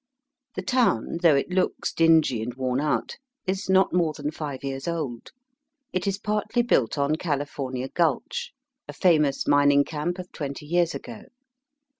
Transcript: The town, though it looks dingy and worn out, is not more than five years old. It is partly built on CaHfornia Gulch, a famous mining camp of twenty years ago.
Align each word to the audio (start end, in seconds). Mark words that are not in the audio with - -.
The 0.55 0.63
town, 0.63 1.19
though 1.21 1.35
it 1.35 1.51
looks 1.51 1.93
dingy 1.93 2.41
and 2.41 2.55
worn 2.55 2.79
out, 2.79 3.17
is 3.45 3.69
not 3.69 3.93
more 3.93 4.13
than 4.13 4.31
five 4.31 4.63
years 4.63 4.87
old. 4.87 5.29
It 5.93 6.07
is 6.07 6.17
partly 6.17 6.63
built 6.63 6.97
on 6.97 7.17
CaHfornia 7.17 7.93
Gulch, 7.93 8.51
a 8.87 8.93
famous 8.93 9.45
mining 9.47 9.83
camp 9.83 10.17
of 10.17 10.31
twenty 10.31 10.65
years 10.65 10.95
ago. 10.95 11.25